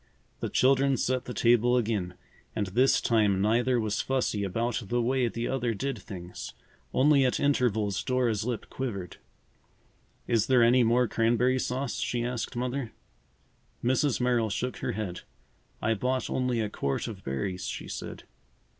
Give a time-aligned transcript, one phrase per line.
[0.39, 2.15] The children set the table again
[2.55, 6.53] and this time neither was fussy about the way the other did things.
[6.91, 9.17] Only at intervals Dora's lip quivered.
[10.25, 12.93] "Is there any more cranberry sauce?" she asked Mother.
[13.83, 14.19] Mrs.
[14.19, 15.21] Merrill shook her head.
[15.83, 18.23] "I bought only a quart of berries," she said.